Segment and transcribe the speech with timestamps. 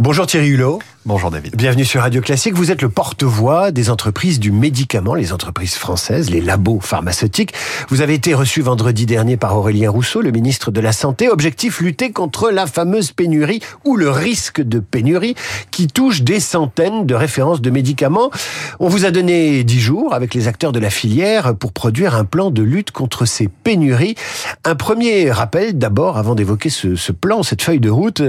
[0.00, 0.78] Bonjour Thierry Hulot.
[1.06, 1.56] Bonjour David.
[1.56, 2.52] Bienvenue sur Radio Classique.
[2.52, 7.54] Vous êtes le porte-voix des entreprises du médicament, les entreprises françaises, les labos pharmaceutiques.
[7.88, 11.30] Vous avez été reçu vendredi dernier par Aurélien Rousseau, le ministre de la Santé.
[11.30, 15.36] Objectif, lutter contre la fameuse pénurie ou le risque de pénurie
[15.70, 18.30] qui touche des centaines de références de médicaments.
[18.78, 22.26] On vous a donné dix jours avec les acteurs de la filière pour produire un
[22.26, 24.16] plan de lutte contre ces pénuries.
[24.64, 28.20] Un premier rappel d'abord, avant d'évoquer ce, plan, cette feuille de route,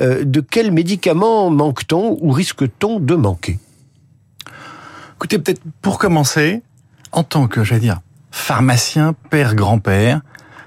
[0.00, 3.58] euh, de quels médicaments manque-t-on ou risque-t-on de manquer?
[5.16, 6.62] Écoutez, peut-être pour commencer,
[7.12, 10.20] en tant que, j'allais dire, pharmacien, père, grand-père,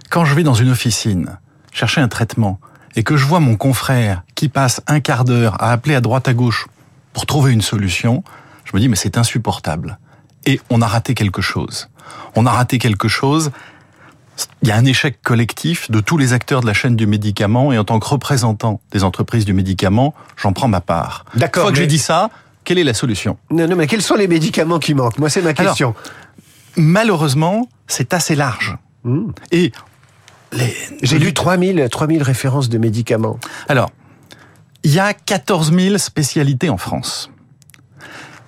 [0.09, 1.37] quand je vais dans une officine
[1.71, 2.59] chercher un traitement
[2.95, 6.27] et que je vois mon confrère qui passe un quart d'heure à appeler à droite
[6.27, 6.67] à gauche
[7.13, 8.23] pour trouver une solution,
[8.65, 9.97] je me dis mais c'est insupportable.
[10.45, 11.89] Et on a raté quelque chose.
[12.35, 13.51] On a raté quelque chose.
[14.61, 17.71] Il y a un échec collectif de tous les acteurs de la chaîne du médicament
[17.71, 21.25] et en tant que représentant des entreprises du médicament, j'en prends ma part.
[21.35, 21.63] D'accord.
[21.63, 22.29] Une fois que j'ai dit ça,
[22.63, 23.37] quelle est la solution?
[23.51, 25.19] Non, non, mais quels sont les médicaments qui manquent?
[25.19, 25.89] Moi, c'est ma question.
[25.89, 26.13] Alors,
[26.77, 28.77] malheureusement, c'est assez large.
[29.03, 29.31] Mmh.
[29.51, 29.71] Et
[30.53, 30.73] les...
[31.01, 33.39] J'ai lu 3000, 3000 références de médicaments.
[33.67, 33.89] Alors,
[34.83, 37.29] il y a 14 000 spécialités en France.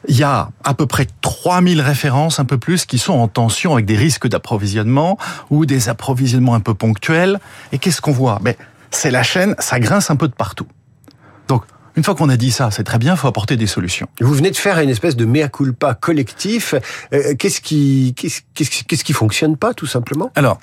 [0.07, 3.73] Il y a à peu près 3000 références, un peu plus, qui sont en tension
[3.73, 5.17] avec des risques d'approvisionnement
[5.49, 7.39] ou des approvisionnements un peu ponctuels.
[7.71, 8.39] Et qu'est-ce qu'on voit?
[8.41, 8.55] Ben,
[8.91, 10.67] C'est la chaîne, ça grince un peu de partout.
[11.47, 11.63] Donc,
[11.95, 14.07] une fois qu'on a dit ça, c'est très bien, il faut apporter des solutions.
[14.19, 16.75] Vous venez de faire une espèce de mea culpa collectif.
[17.13, 20.31] Euh, qu'est-ce qui, qu'est-ce, qu'est-ce, qu'est-ce qui fonctionne pas, tout simplement?
[20.35, 20.59] Alors,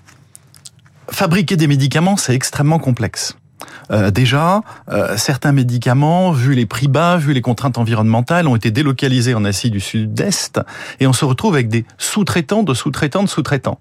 [1.10, 3.36] fabriquer des médicaments, c'est extrêmement complexe.
[3.90, 8.70] Euh, déjà, euh, certains médicaments, vu les prix bas, vu les contraintes environnementales, ont été
[8.70, 10.60] délocalisés en Asie du Sud-Est,
[11.00, 13.78] et on se retrouve avec des sous-traitants de sous-traitants de sous-traitants.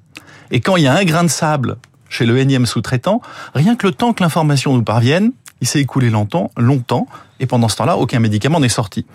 [0.52, 1.78] Et quand il y a un grain de sable
[2.10, 3.22] chez le énième sous-traitant,
[3.56, 7.08] rien que le temps que l'information nous parvienne, il s'est écoulé longtemps, longtemps,
[7.40, 9.06] et pendant ce temps-là, aucun médicament n'est sorti.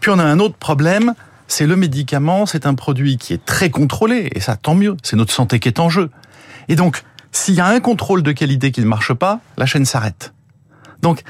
[0.00, 1.14] Puis on a un autre problème,
[1.46, 5.16] c'est le médicament, c'est un produit qui est très contrôlé, et ça tant mieux, c'est
[5.16, 6.10] notre santé qui est en jeu.
[6.68, 7.02] Et donc,
[7.32, 10.32] s'il y a un contrôle de qualité qui ne marche pas, la chaîne s'arrête.
[11.02, 11.22] Donc,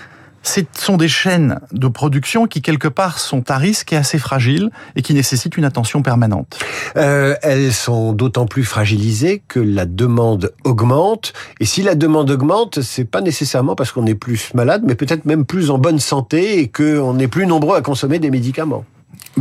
[0.43, 4.71] ce sont des chaînes de production qui, quelque part, sont à risque et assez fragiles
[4.97, 6.59] et qui nécessitent une attention permanente.
[6.97, 11.33] Euh, elles sont d'autant plus fragilisées que la demande augmente.
[11.61, 15.25] Et si la demande augmente, c'est pas nécessairement parce qu'on est plus malade, mais peut-être
[15.27, 18.85] même plus en bonne santé et qu'on est plus nombreux à consommer des médicaments.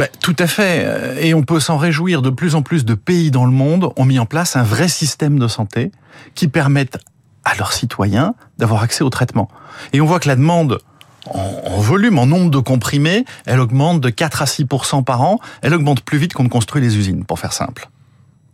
[0.01, 1.23] Ben, tout à fait.
[1.23, 2.23] Et on peut s'en réjouir.
[2.23, 4.87] De plus en plus de pays dans le monde ont mis en place un vrai
[4.87, 5.91] système de santé
[6.33, 6.97] qui permettent
[7.45, 9.47] à leurs citoyens d'avoir accès au traitement.
[9.93, 10.79] Et on voit que la demande
[11.27, 15.39] en, volume, en nombre de comprimés, elle augmente de 4 à 6% par an.
[15.61, 17.87] Elle augmente plus vite qu'on ne construit les usines, pour faire simple.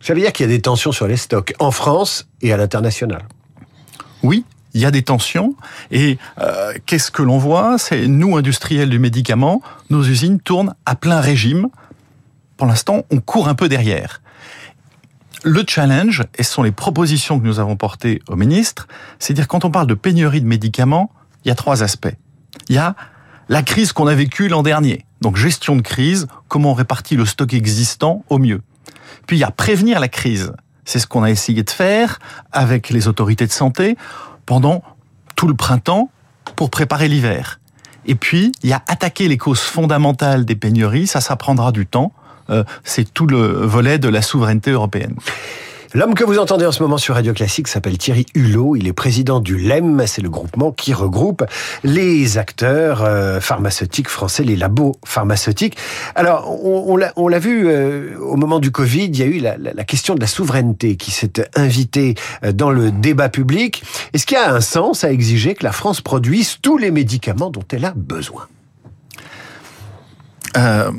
[0.01, 2.57] Ça veut dire qu'il y a des tensions sur les stocks en France et à
[2.57, 3.23] l'international?
[4.21, 4.43] Oui,
[4.73, 5.55] il y a des tensions.
[5.91, 7.77] Et euh, qu'est-ce que l'on voit?
[7.77, 11.67] C'est nous, industriels du médicament, nos usines tournent à plein régime.
[12.57, 14.21] Pour l'instant, on court un peu derrière.
[15.43, 18.87] Le challenge, et ce sont les propositions que nous avons portées au ministre,
[19.19, 21.11] c'est dire quand on parle de pénurie de médicaments,
[21.45, 22.15] il y a trois aspects.
[22.69, 22.95] Il y a
[23.47, 27.25] la crise qu'on a vécue l'an dernier, donc gestion de crise, comment on répartit le
[27.25, 28.61] stock existant au mieux.
[29.25, 30.53] Puis il y a prévenir la crise.
[30.85, 32.19] C'est ce qu'on a essayé de faire
[32.51, 33.97] avec les autorités de santé
[34.47, 34.81] pendant
[35.35, 36.09] tout le printemps
[36.55, 37.59] pour préparer l'hiver.
[38.07, 41.85] Et puis, il y a attaquer les causes fondamentales des pénuries, ça, ça prendra du
[41.85, 42.13] temps.
[42.49, 45.15] Euh, c'est tout le volet de la souveraineté européenne.
[45.93, 48.75] L'homme que vous entendez en ce moment sur Radio Classique s'appelle Thierry Hulot.
[48.75, 50.05] Il est président du LEM.
[50.05, 51.45] C'est le groupement qui regroupe
[51.83, 55.77] les acteurs euh, pharmaceutiques français, les labos pharmaceutiques.
[56.13, 59.57] Alors, on, on l'a vu euh, au moment du Covid, il y a eu la,
[59.57, 63.81] la, la question de la souveraineté qui s'est invitée euh, dans le débat public.
[64.13, 67.49] Est-ce qu'il y a un sens à exiger que la France produise tous les médicaments
[67.49, 68.47] dont elle a besoin?
[70.57, 70.91] Euh,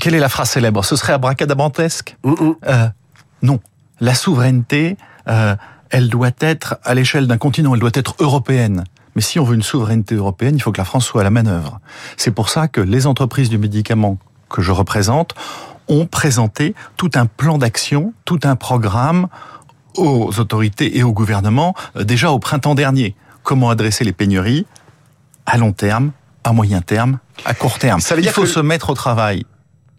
[0.00, 0.84] Quelle est la phrase célèbre?
[0.84, 2.16] Ce serait abracadabrantesque?
[2.24, 2.90] Mm -mm.
[3.42, 3.60] Non
[4.00, 4.96] la souveraineté,
[5.28, 5.56] euh,
[5.90, 8.84] elle doit être à l'échelle d'un continent, elle doit être européenne.
[9.14, 11.30] Mais si on veut une souveraineté européenne, il faut que la France soit à la
[11.30, 11.80] manœuvre.
[12.16, 14.18] C'est pour ça que les entreprises du médicament
[14.50, 15.34] que je représente
[15.88, 19.28] ont présenté tout un plan d'action, tout un programme
[19.96, 23.14] aux autorités et au gouvernement euh, déjà au printemps dernier.
[23.42, 24.66] Comment adresser les pénuries?
[25.46, 26.10] À long terme,
[26.44, 28.00] à moyen terme, à court terme.
[28.00, 28.48] Ça veut dire il faut que...
[28.48, 29.46] se mettre au travail.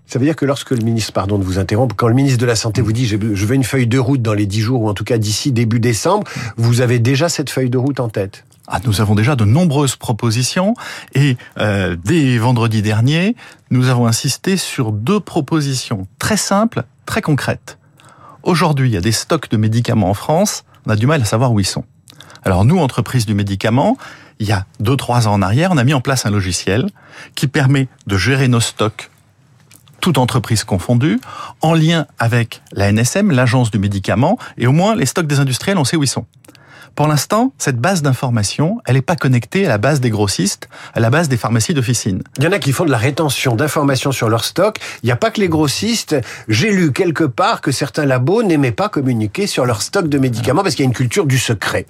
[0.07, 2.45] Ça veut dire que lorsque le ministre, pardon de vous interrompre, quand le ministre de
[2.45, 4.89] la Santé vous dit je veux une feuille de route dans les 10 jours ou
[4.89, 6.25] en tout cas d'ici début décembre,
[6.55, 8.45] vous avez déjà cette feuille de route en tête?
[8.69, 10.75] Ah, nous avons déjà de nombreuses propositions
[11.13, 13.35] et euh, dès vendredi dernier,
[13.69, 17.77] nous avons insisté sur deux propositions très simples, très concrètes.
[18.43, 21.25] Aujourd'hui, il y a des stocks de médicaments en France, on a du mal à
[21.25, 21.83] savoir où ils sont.
[22.43, 23.97] Alors nous, entreprises du médicament,
[24.39, 26.87] il y a deux, trois ans en arrière, on a mis en place un logiciel
[27.35, 29.09] qui permet de gérer nos stocks
[30.01, 31.19] toute entreprise confondue,
[31.61, 35.77] en lien avec la NSM, l'agence du médicament, et au moins les stocks des industriels,
[35.77, 36.25] on sait où ils sont.
[36.97, 40.99] Pour l'instant, cette base d'information, elle n'est pas connectée à la base des grossistes, à
[40.99, 42.23] la base des pharmacies d'officine.
[42.39, 44.79] Il y en a qui font de la rétention d'informations sur leur stock.
[45.03, 46.15] Il n'y a pas que les grossistes.
[46.47, 50.63] J'ai lu quelque part que certains labos n'aimaient pas communiquer sur leur stock de médicaments
[50.63, 51.85] parce qu'il y a une culture du secret.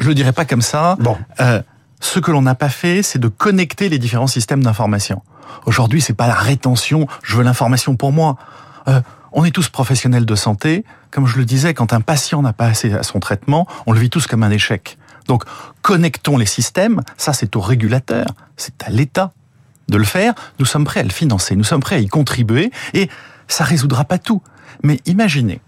[0.00, 0.96] Je le dirais pas comme ça.
[0.98, 1.16] Bon.
[1.40, 1.62] Euh,
[2.00, 5.22] ce que l'on n'a pas fait, c'est de connecter les différents systèmes d'information.
[5.66, 7.06] Aujourd'hui, c'est pas la rétention.
[7.22, 8.36] Je veux l'information pour moi.
[8.86, 9.00] Euh,
[9.32, 10.84] on est tous professionnels de santé.
[11.10, 14.00] Comme je le disais, quand un patient n'a pas assez à son traitement, on le
[14.00, 14.98] vit tous comme un échec.
[15.26, 15.44] Donc,
[15.82, 17.02] connectons les systèmes.
[17.16, 18.26] Ça, c'est au régulateur.
[18.56, 19.32] C'est à l'État
[19.88, 20.34] de le faire.
[20.58, 21.56] Nous sommes prêts à le financer.
[21.56, 22.70] Nous sommes prêts à y contribuer.
[22.94, 23.08] Et
[23.46, 24.42] ça résoudra pas tout.
[24.82, 25.60] Mais imaginez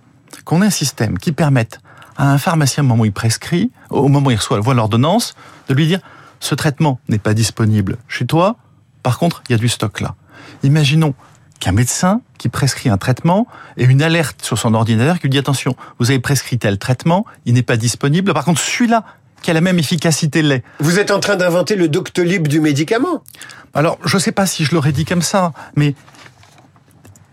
[0.44, 1.80] qu'on ait un système qui permette
[2.16, 5.34] à un pharmacien, au moment où il prescrit, au moment où il reçoit l'ordonnance,
[5.68, 6.00] de lui dire
[6.40, 8.56] ce traitement n'est pas disponible chez toi,
[9.02, 10.14] par contre, il y a du stock là.
[10.62, 11.14] Imaginons
[11.60, 13.46] qu'un médecin qui prescrit un traitement
[13.76, 17.26] ait une alerte sur son ordinateur qui lui dit attention, vous avez prescrit tel traitement,
[17.44, 18.32] il n'est pas disponible.
[18.32, 19.04] Par contre, celui-là,
[19.42, 20.62] qui a la même efficacité l'est.
[20.80, 23.22] Vous êtes en train d'inventer le Doctolib du médicament
[23.74, 25.94] Alors, je ne sais pas si je l'aurais dit comme ça, mais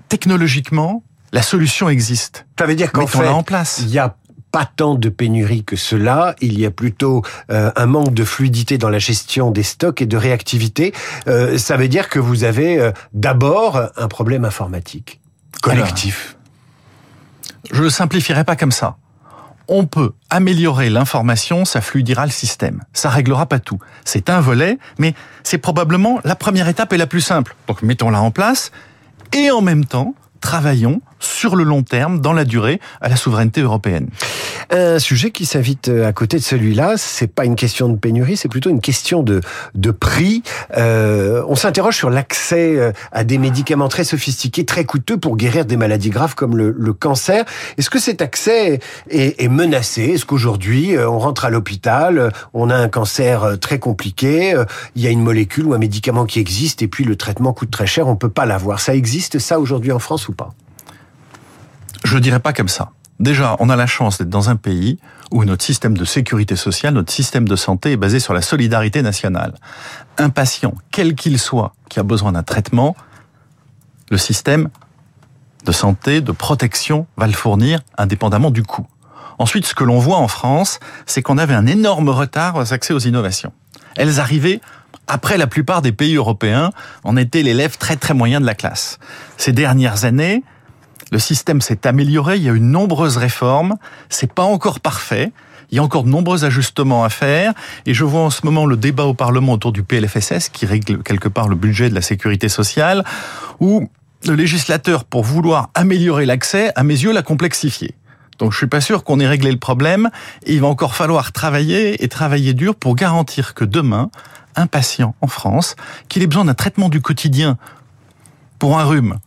[0.09, 2.45] technologiquement, la solution existe.
[2.57, 3.79] Ça veut dire qu'en fait, en place.
[3.81, 4.15] il y a
[4.51, 6.35] pas tant de pénurie que cela.
[6.41, 10.05] Il y a plutôt euh, un manque de fluidité dans la gestion des stocks et
[10.05, 10.93] de réactivité.
[11.27, 15.19] Euh, ça veut dire que vous avez euh, d'abord un problème informatique
[15.61, 16.37] collectif.
[17.71, 18.97] je le simplifierai pas comme ça.
[19.69, 22.83] On peut améliorer l'information, ça fluidira le système.
[22.93, 23.79] Ça réglera pas tout.
[24.05, 25.13] C'est un volet, mais
[25.43, 27.55] c'est probablement la première étape et la plus simple.
[27.67, 28.71] Donc mettons-la en place
[29.33, 33.61] et en même temps, travaillons sur le long terme, dans la durée, à la souveraineté
[33.61, 34.09] européenne.
[34.69, 38.37] Un sujet qui s'invite euh, à côté de celui-là, c'est pas une question de pénurie,
[38.37, 39.41] c'est plutôt une question de,
[39.75, 40.43] de prix.
[40.77, 45.65] Euh, on s'interroge sur l'accès euh, à des médicaments très sophistiqués, très coûteux pour guérir
[45.65, 47.45] des maladies graves comme le, le cancer.
[47.77, 48.79] Est-ce que cet accès
[49.09, 50.03] est, est menacé?
[50.03, 54.55] Est-ce qu'aujourd'hui, on rentre à l'hôpital, on a un cancer très compliqué,
[54.95, 57.71] il y a une molécule ou un médicament qui existe et puis le traitement coûte
[57.71, 58.79] très cher, on peut pas l'avoir.
[58.79, 60.53] Ça existe ça aujourd'hui en France ou pas?
[62.07, 62.91] Je dirais pas comme ça.
[63.19, 64.99] Déjà, on a la chance d'être dans un pays
[65.31, 69.01] où notre système de sécurité sociale, notre système de santé est basé sur la solidarité
[69.01, 69.55] nationale.
[70.17, 72.95] Un patient, quel qu'il soit, qui a besoin d'un traitement,
[74.09, 74.69] le système
[75.65, 78.87] de santé, de protection va le fournir indépendamment du coût.
[79.39, 82.93] Ensuite, ce que l'on voit en France, c'est qu'on avait un énorme retard aux accès
[82.93, 83.51] aux innovations.
[83.97, 84.61] Elles arrivaient
[85.07, 86.69] après la plupart des pays européens.
[87.03, 88.97] On était l'élève très très moyen de la classe.
[89.37, 90.43] Ces dernières années,
[91.11, 93.75] le système s'est amélioré, il y a eu de nombreuses réformes,
[94.09, 95.31] c'est pas encore parfait.
[95.69, 97.53] Il y a encore de nombreux ajustements à faire
[97.85, 101.03] et je vois en ce moment le débat au Parlement autour du PLFSS qui règle
[101.03, 103.03] quelque part le budget de la sécurité sociale
[103.59, 103.89] où
[104.25, 107.95] le législateur, pour vouloir améliorer l'accès, à mes yeux, l'a complexifié.
[108.39, 110.09] Donc je suis pas sûr qu'on ait réglé le problème
[110.45, 114.09] et il va encore falloir travailler et travailler dur pour garantir que demain,
[114.55, 115.75] un patient en France,
[116.07, 117.57] qu'il ait besoin d'un traitement du quotidien
[118.59, 119.19] pour un rhume,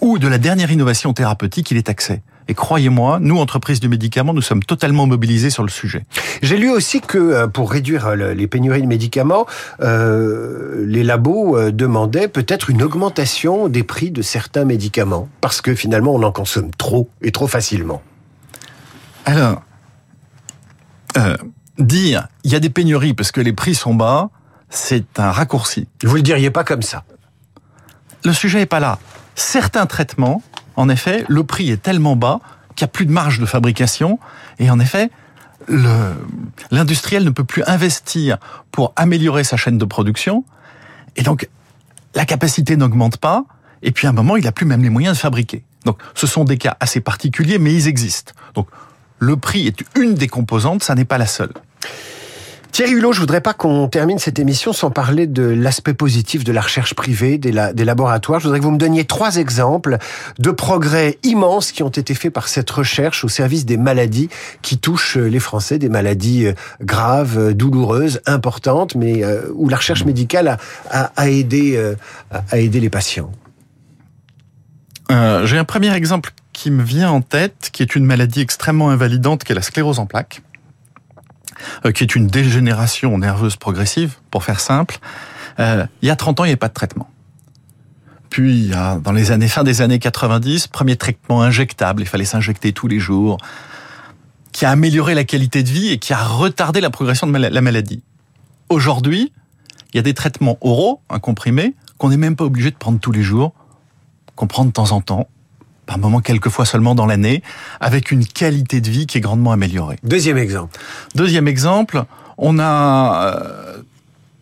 [0.00, 2.22] ou de la dernière innovation thérapeutique, il est accès.
[2.48, 6.06] Et croyez-moi, nous, entreprises du médicament, nous sommes totalement mobilisés sur le sujet.
[6.42, 9.46] J'ai lu aussi que euh, pour réduire euh, les pénuries de médicaments,
[9.80, 16.14] euh, les labos demandaient peut-être une augmentation des prix de certains médicaments, parce que finalement,
[16.14, 18.00] on en consomme trop et trop facilement.
[19.24, 19.62] Alors,
[21.16, 21.36] euh,
[21.78, 24.30] dire il y a des pénuries parce que les prix sont bas,
[24.70, 25.88] c'est un raccourci.
[26.04, 27.04] Vous le diriez pas comme ça.
[28.24, 28.98] Le sujet est pas là.
[29.36, 30.42] Certains traitements,
[30.76, 32.40] en effet, le prix est tellement bas
[32.74, 34.18] qu'il n'y a plus de marge de fabrication.
[34.58, 35.10] Et en effet,
[36.70, 38.38] l'industriel ne peut plus investir
[38.72, 40.44] pour améliorer sa chaîne de production.
[41.16, 41.48] Et donc,
[42.14, 43.44] la capacité n'augmente pas.
[43.82, 45.64] Et puis, à un moment, il n'a plus même les moyens de fabriquer.
[45.84, 48.32] Donc, ce sont des cas assez particuliers, mais ils existent.
[48.54, 48.68] Donc,
[49.18, 51.52] le prix est une des composantes, ça n'est pas la seule.
[52.76, 56.52] Thierry Hulot, je voudrais pas qu'on termine cette émission sans parler de l'aspect positif de
[56.52, 58.38] la recherche privée, des, laboratoires.
[58.38, 59.96] Je voudrais que vous me donniez trois exemples
[60.38, 64.28] de progrès immenses qui ont été faits par cette recherche au service des maladies
[64.60, 66.52] qui touchent les Français, des maladies euh,
[66.82, 70.58] graves, euh, douloureuses, importantes, mais euh, où la recherche médicale
[70.90, 71.82] a, aidé,
[72.30, 73.32] a aidé les patients.
[75.08, 79.44] J'ai un premier exemple qui me vient en tête, qui est une maladie extrêmement invalidante,
[79.44, 80.42] qui est la sclérose en plaques.
[81.84, 84.98] Euh, qui est une dégénération nerveuse progressive, pour faire simple.
[85.58, 87.08] Euh, il y a 30 ans, il n'y avait pas de traitement.
[88.30, 88.70] Puis,
[89.02, 92.98] dans les années fin des années 90, premier traitement injectable, il fallait s'injecter tous les
[92.98, 93.38] jours,
[94.52, 97.60] qui a amélioré la qualité de vie et qui a retardé la progression de la
[97.60, 98.02] maladie.
[98.68, 99.32] Aujourd'hui,
[99.92, 103.00] il y a des traitements oraux, un comprimé, qu'on n'est même pas obligé de prendre
[103.00, 103.54] tous les jours,
[104.34, 105.28] qu'on prend de temps en temps,
[105.86, 107.42] par moment quelques fois seulement dans l'année,
[107.80, 109.98] avec une qualité de vie qui est grandement améliorée.
[110.02, 110.78] Deuxième exemple.
[111.14, 112.04] Deuxième exemple,
[112.38, 113.82] on a euh,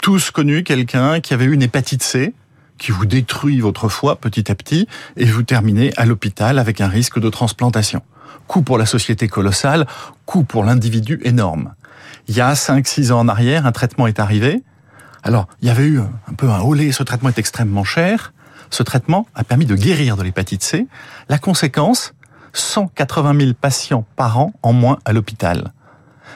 [0.02, 2.34] tous connu quelqu'un qui avait eu une hépatite C,
[2.78, 6.88] qui vous détruit votre foie petit à petit, et vous terminez à l'hôpital avec un
[6.88, 8.02] risque de transplantation.
[8.46, 9.86] Coût pour la société colossal,
[10.26, 11.74] coût pour l'individu énorme.
[12.28, 14.62] Il y a 5-6 ans en arrière, un traitement est arrivé.
[15.22, 18.33] Alors, il y avait eu un peu un holé, ce traitement est extrêmement cher.
[18.70, 20.86] Ce traitement a permis de guérir de l'hépatite C.
[21.28, 22.14] La conséquence,
[22.52, 25.72] 180 000 patients par an en moins à l'hôpital.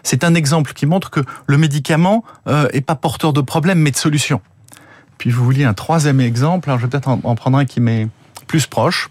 [0.02, 3.90] C'est un exemple qui montre que le médicament euh, est pas porteur de problèmes, mais
[3.90, 4.40] de solutions.
[5.16, 8.08] Puis vous vouliez un troisième exemple, alors je vais peut-être en prendre un qui m'est
[8.48, 9.10] plus proche.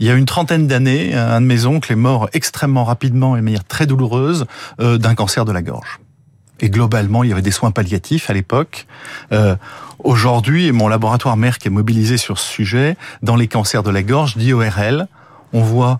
[0.00, 3.40] Il y a une trentaine d'années, un de mes oncles est mort extrêmement rapidement et
[3.40, 4.46] de manière très douloureuse
[4.80, 6.00] euh, d'un cancer de la gorge.
[6.60, 8.86] Et globalement, il y avait des soins palliatifs à l'époque.
[9.32, 9.56] Euh,
[10.02, 12.96] Aujourd'hui, mon laboratoire Merck est mobilisé sur ce sujet.
[13.22, 15.06] Dans les cancers de la gorge, d'IORL,
[15.52, 15.98] on voit,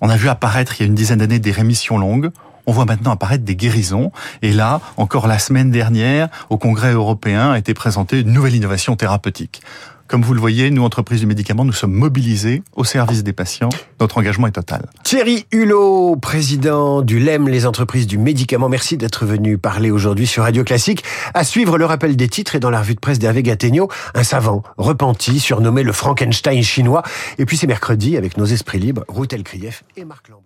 [0.00, 2.30] on a vu apparaître il y a une dizaine d'années des rémissions longues.
[2.66, 4.12] On voit maintenant apparaître des guérisons.
[4.42, 8.94] Et là, encore la semaine dernière, au Congrès européen, a été présentée une nouvelle innovation
[8.94, 9.60] thérapeutique.
[10.08, 13.68] Comme vous le voyez, nous, entreprises du médicament, nous sommes mobilisés au service des patients.
[14.00, 14.86] Notre engagement est total.
[15.02, 18.68] Thierry Hulot, président du LEM, les entreprises du médicament.
[18.68, 21.02] Merci d'être venu parler aujourd'hui sur Radio Classique.
[21.34, 24.22] À suivre le rappel des titres et dans la revue de presse d'Hervé Gattegno, un
[24.22, 27.02] savant repenti, surnommé le Frankenstein chinois.
[27.38, 30.45] Et puis c'est mercredi avec nos esprits libres, Routel Krief et Marc Lambert.